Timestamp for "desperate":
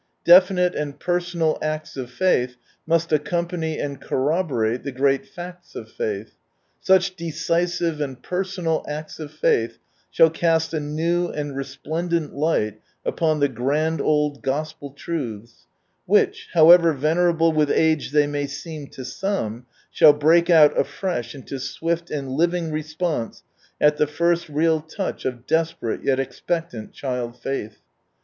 25.45-26.03